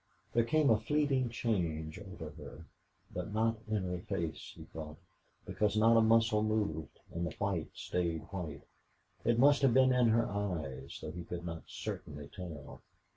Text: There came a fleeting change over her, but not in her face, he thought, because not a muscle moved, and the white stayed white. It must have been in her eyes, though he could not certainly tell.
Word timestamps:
There 0.33 0.43
came 0.43 0.71
a 0.71 0.79
fleeting 0.79 1.29
change 1.29 1.99
over 1.99 2.31
her, 2.31 2.65
but 3.11 3.31
not 3.31 3.59
in 3.67 3.83
her 3.83 3.99
face, 3.99 4.53
he 4.55 4.63
thought, 4.63 4.97
because 5.45 5.77
not 5.77 5.95
a 5.95 6.01
muscle 6.01 6.41
moved, 6.41 7.01
and 7.13 7.27
the 7.27 7.35
white 7.37 7.69
stayed 7.75 8.23
white. 8.31 8.63
It 9.23 9.37
must 9.37 9.61
have 9.61 9.75
been 9.75 9.93
in 9.93 10.07
her 10.07 10.27
eyes, 10.27 10.97
though 11.03 11.11
he 11.11 11.23
could 11.23 11.45
not 11.45 11.65
certainly 11.67 12.29
tell. 12.35 12.81